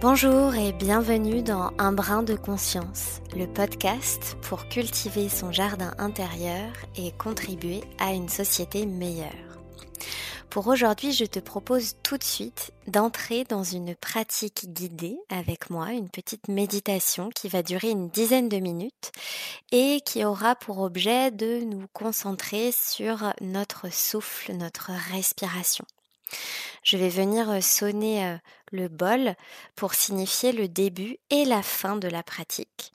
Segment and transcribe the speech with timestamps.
[0.00, 6.70] Bonjour et bienvenue dans Un brin de conscience, le podcast pour cultiver son jardin intérieur
[6.96, 9.58] et contribuer à une société meilleure.
[10.50, 15.90] Pour aujourd'hui, je te propose tout de suite d'entrer dans une pratique guidée avec moi,
[15.90, 19.10] une petite méditation qui va durer une dizaine de minutes
[19.72, 25.84] et qui aura pour objet de nous concentrer sur notre souffle, notre respiration.
[26.82, 28.38] Je vais venir sonner
[28.72, 29.34] le bol
[29.76, 32.92] pour signifier le début et la fin de la pratique.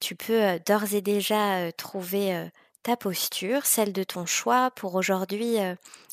[0.00, 2.48] Tu peux d'ores et déjà trouver
[2.82, 4.70] ta posture, celle de ton choix.
[4.70, 5.56] Pour aujourd'hui,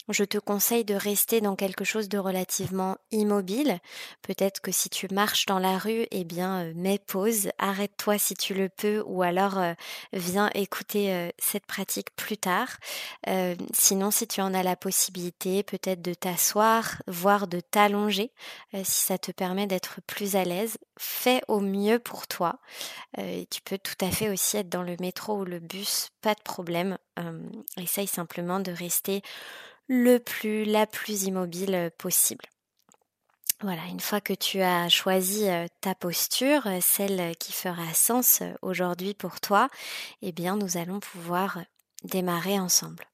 [0.09, 3.79] je te conseille de rester dans quelque chose de relativement immobile.
[4.21, 8.33] Peut-être que si tu marches dans la rue, eh bien, euh, mets pause, arrête-toi si
[8.33, 9.73] tu le peux, ou alors euh,
[10.11, 12.77] viens écouter euh, cette pratique plus tard.
[13.73, 18.31] sinon, si tu en as la possibilité, peut-être de t'asseoir, voire de t'allonger,
[18.73, 22.59] si ça te permet d'être plus à l'aise, fais au mieux pour toi.
[23.17, 26.41] tu peux tout à fait aussi être dans le métro ou le bus, pas de
[26.41, 26.97] problème.
[27.77, 29.21] essaye simplement de rester
[29.87, 32.45] le plus, la plus immobile euh, possible.
[33.61, 38.43] Voilà, une fois que tu as choisi euh, ta posture, euh, celle qui fera sens
[38.61, 39.69] aujourd'hui pour toi,
[40.21, 41.59] eh bien nous allons pouvoir
[42.03, 43.05] démarrer ensemble.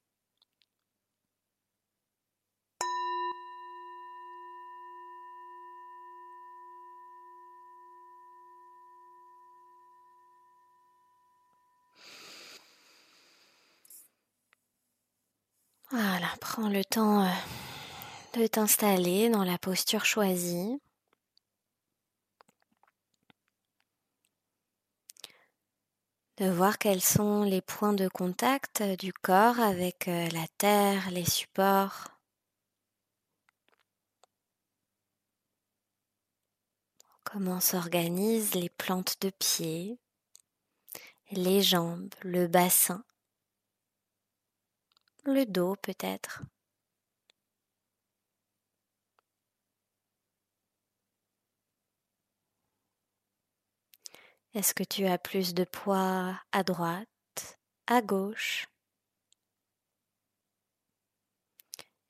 [15.91, 17.29] Voilà, prends le temps euh,
[18.35, 20.79] de t'installer dans la posture choisie.
[26.37, 31.27] De voir quels sont les points de contact du corps avec euh, la terre, les
[31.27, 32.09] supports.
[37.23, 39.97] Comment s'organisent les plantes de pied,
[41.31, 43.03] les jambes, le bassin
[45.29, 46.43] le dos peut-être.
[54.55, 58.67] Est-ce que tu as plus de poids à droite, à gauche?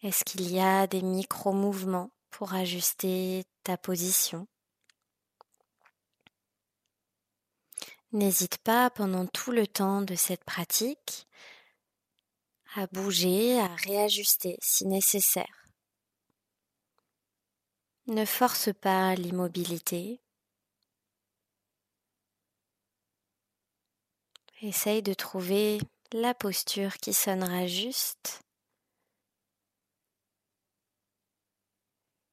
[0.02, 4.48] Est-ce qu'il y a des micro-mouvements pour ajuster ta position?
[8.14, 11.28] N'hésite pas pendant tout le temps de cette pratique
[12.76, 15.66] à bouger, à réajuster si nécessaire.
[18.08, 20.22] Ne force pas l'immobilité.
[24.62, 25.80] Essaye de trouver
[26.12, 28.42] la posture qui sonnera juste,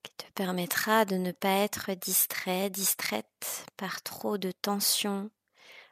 [0.02, 5.30] qui te permettra de ne pas être distrait, distraite par trop de tension,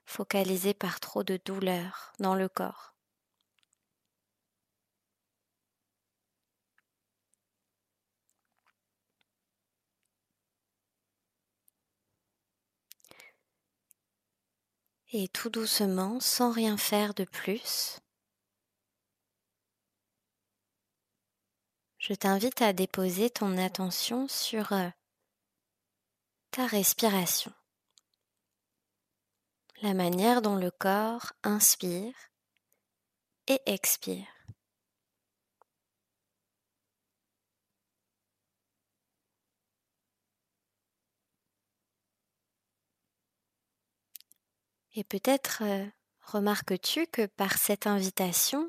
[0.06, 2.93] focalisée par trop de douleur dans le corps.
[15.16, 18.00] Et tout doucement, sans rien faire de plus,
[21.98, 24.88] je t'invite à déposer ton attention sur euh,
[26.50, 27.52] ta respiration,
[29.82, 32.14] la manière dont le corps inspire
[33.46, 34.33] et expire.
[44.94, 45.84] Et peut-être euh,
[46.22, 48.68] remarques-tu que par cette invitation,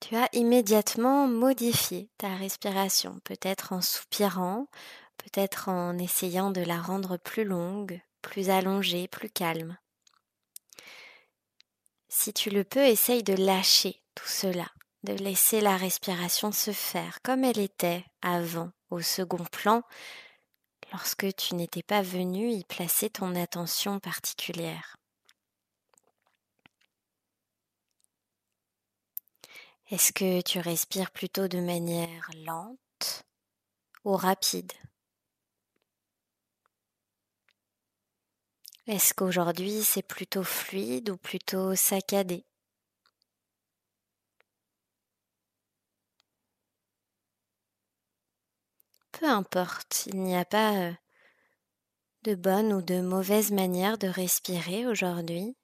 [0.00, 4.66] tu as immédiatement modifié ta respiration, peut-être en soupirant,
[5.16, 9.78] peut-être en essayant de la rendre plus longue, plus allongée, plus calme?
[12.08, 14.70] Si tu le peux, essaye de lâcher tout cela,
[15.02, 19.82] de laisser la respiration se faire comme elle était avant, au second plan,
[20.94, 24.96] lorsque tu n'étais pas venu y placer ton attention particulière.
[29.90, 33.24] Est-ce que tu respires plutôt de manière lente
[34.04, 34.72] ou rapide?
[38.86, 42.44] Est-ce qu'aujourd'hui c'est plutôt fluide ou plutôt saccadé?
[49.24, 50.92] Peu importe, il n'y a pas euh,
[52.24, 55.56] de bonne ou de mauvaise manière de respirer aujourd'hui.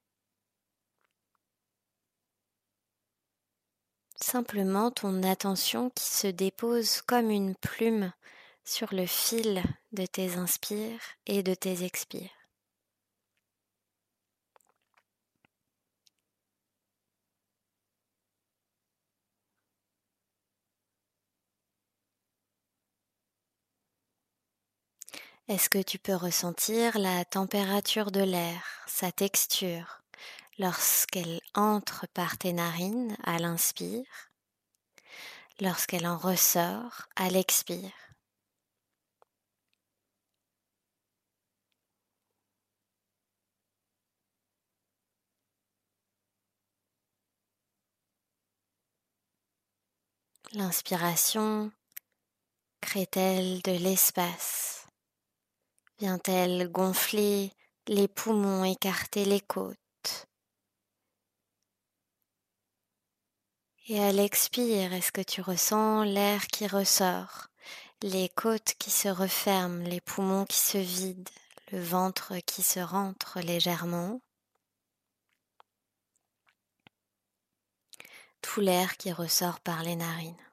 [4.16, 8.14] Simplement ton attention qui se dépose comme une plume
[8.64, 12.39] sur le fil de tes inspires et de tes expires.
[25.50, 30.00] Est-ce que tu peux ressentir la température de l'air, sa texture,
[30.60, 34.30] lorsqu'elle entre par tes narines à l'inspire,
[35.60, 37.90] lorsqu'elle en ressort à l'expire?
[50.52, 51.72] L'inspiration
[52.80, 54.79] crée-t-elle de l'espace?
[56.00, 57.52] Vient-elle gonfler
[57.86, 59.76] les poumons, écarter les côtes?
[63.86, 67.48] Et à l'expire, est-ce que tu ressens l'air qui ressort,
[68.00, 71.30] les côtes qui se referment, les poumons qui se vident,
[71.70, 74.22] le ventre qui se rentre légèrement?
[78.40, 80.49] Tout l'air qui ressort par les narines.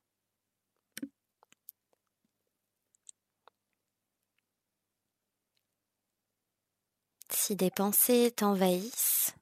[7.38, 9.36] Si des pensées t'envahissent,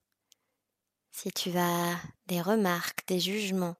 [1.11, 1.97] si tu as
[2.27, 3.77] des remarques, des jugements,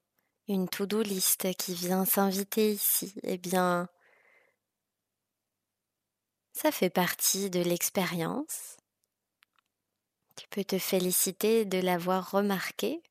[0.48, 3.88] une to-do list qui vient s'inviter ici, eh bien,
[6.54, 8.78] ça fait partie de l'expérience.
[10.36, 13.02] Tu peux te féliciter de l'avoir remarqué.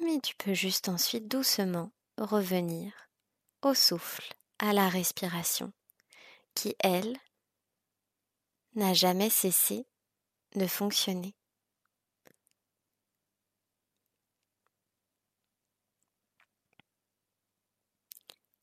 [0.00, 2.92] Mais tu peux juste ensuite doucement revenir
[3.62, 5.72] au souffle, à la respiration
[6.58, 7.16] qui, elle,
[8.74, 9.86] n'a jamais cessé
[10.56, 11.36] de fonctionner.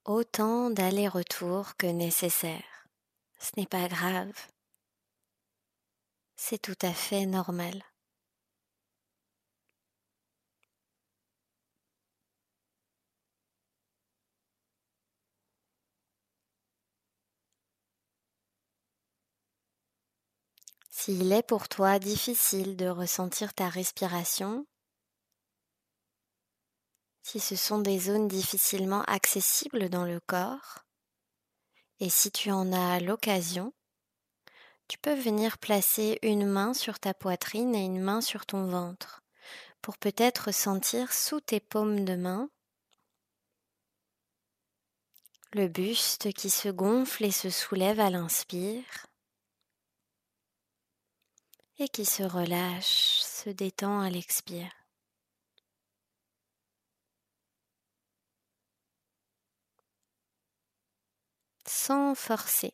[0.04, 2.90] Autant d'aller-retour que nécessaire.
[3.40, 4.34] Ce n'est pas grave.
[6.36, 7.82] C'est tout à fait normal.
[21.06, 24.66] S'il est pour toi difficile de ressentir ta respiration,
[27.22, 30.80] si ce sont des zones difficilement accessibles dans le corps,
[32.00, 33.72] et si tu en as l'occasion,
[34.88, 39.22] tu peux venir placer une main sur ta poitrine et une main sur ton ventre
[39.84, 42.50] pour peut-être sentir sous tes paumes de main
[45.54, 49.06] le buste qui se gonfle et se soulève à l'inspire
[51.78, 54.72] et qui se relâche, se détend à l'expire.
[61.68, 62.74] Sans forcer,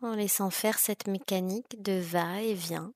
[0.00, 2.92] en laissant faire cette mécanique de va et vient.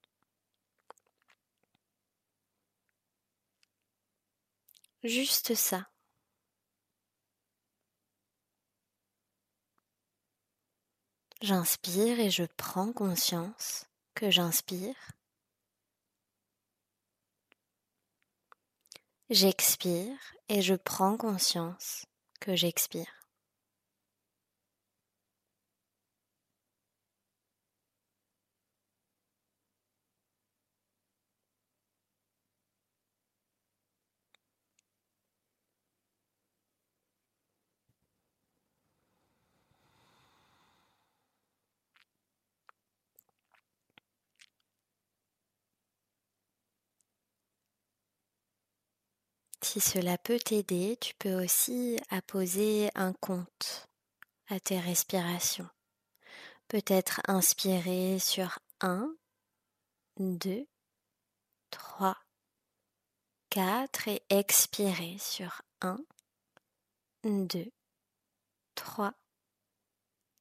[5.02, 5.88] Juste ça.
[11.40, 14.96] J'inspire et je prends conscience que j'inspire.
[19.30, 22.06] J'expire et je prends conscience
[22.40, 23.17] que j'expire.
[49.70, 53.86] Si cela peut t'aider, tu peux aussi apposer un compte
[54.46, 55.68] à tes respirations.
[56.68, 59.14] Peut-être inspirer sur 1,
[60.20, 60.66] 2,
[61.68, 62.16] 3,
[63.50, 65.98] 4 et expirer sur 1,
[67.24, 67.70] 2,
[68.74, 69.12] 3,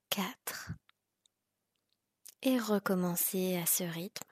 [0.10, 0.72] 4
[2.44, 4.32] et recommencer à ce rythme,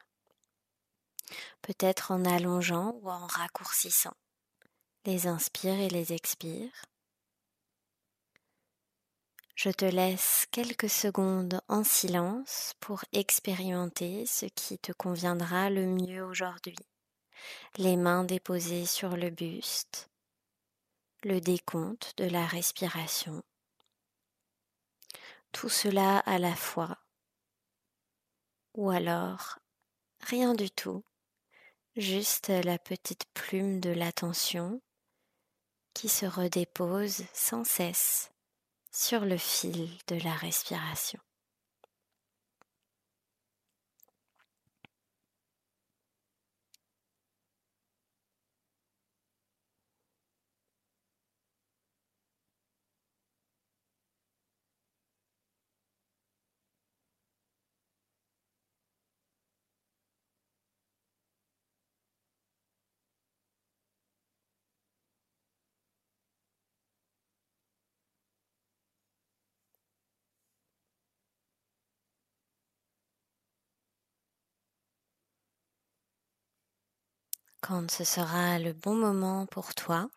[1.62, 4.16] peut-être en allongeant ou en raccourcissant
[5.06, 6.72] les inspire et les expire.
[9.56, 16.26] Je te laisse quelques secondes en silence pour expérimenter ce qui te conviendra le mieux
[16.26, 16.78] aujourd'hui.
[17.78, 20.10] Les mains déposées sur le buste,
[21.24, 23.44] le décompte de la respiration.
[25.52, 26.98] Tout cela à la fois.
[28.74, 29.60] Ou alors
[30.20, 31.04] rien du tout,
[31.96, 34.82] juste la petite plume de l'attention
[35.96, 38.30] qui se redépose sans cesse
[38.92, 41.20] sur le fil de la respiration.
[77.68, 80.08] Quand ce sera le bon moment pour toi,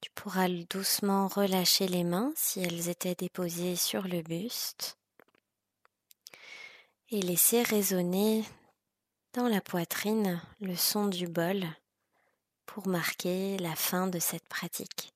[0.00, 4.96] tu pourras doucement relâcher les mains si elles étaient déposées sur le buste
[7.10, 8.46] et laisser résonner
[9.34, 11.66] dans la poitrine le son du bol
[12.64, 15.12] pour marquer la fin de cette pratique.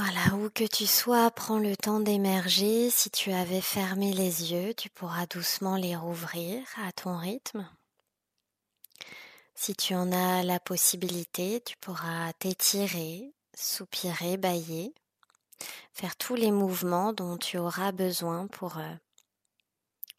[0.00, 2.88] Voilà, où que tu sois, prends le temps d'émerger.
[2.88, 7.68] Si tu avais fermé les yeux, tu pourras doucement les rouvrir à ton rythme.
[9.56, 14.94] Si tu en as la possibilité, tu pourras t'étirer, soupirer, bailler,
[15.94, 18.94] faire tous les mouvements dont tu auras besoin pour euh,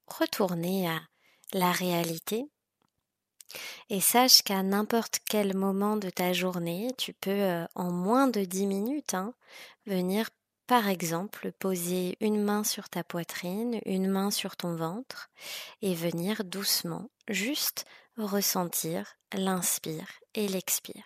[0.07, 0.99] retourner à
[1.53, 2.49] la réalité
[3.89, 8.67] et sache qu'à n'importe quel moment de ta journée, tu peux en moins de 10
[8.67, 9.33] minutes hein,
[9.85, 10.29] venir
[10.67, 15.31] par exemple poser une main sur ta poitrine, une main sur ton ventre
[15.81, 17.85] et venir doucement juste
[18.17, 21.03] ressentir l'inspire et l'expire.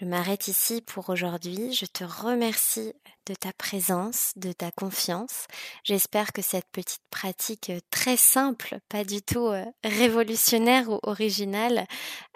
[0.00, 1.74] Je m'arrête ici pour aujourd'hui.
[1.74, 2.94] Je te remercie
[3.26, 5.46] de ta présence, de ta confiance.
[5.84, 11.86] J'espère que cette petite pratique euh, très simple, pas du tout euh, révolutionnaire ou originale,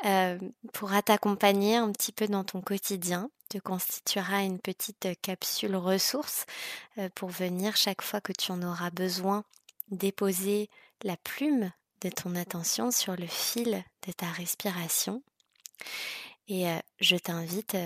[0.04, 0.38] euh,
[0.75, 6.44] pourra t'accompagner un petit peu dans ton quotidien, te constituera une petite capsule ressource
[7.14, 9.44] pour venir chaque fois que tu en auras besoin
[9.90, 10.68] déposer
[11.02, 11.71] la plume
[12.02, 15.23] de ton attention sur le fil de ta respiration
[16.48, 16.66] et
[17.00, 17.76] je t'invite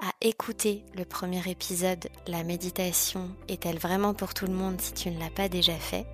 [0.00, 5.10] à écouter le premier épisode, La méditation est-elle vraiment pour tout le monde si tu
[5.10, 6.06] ne l'as pas déjà fait?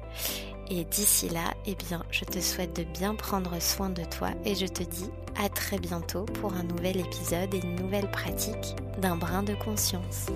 [0.71, 4.55] Et d'ici là, eh bien, je te souhaite de bien prendre soin de toi et
[4.55, 9.17] je te dis à très bientôt pour un nouvel épisode et une nouvelle pratique d'un
[9.17, 10.27] brin de conscience.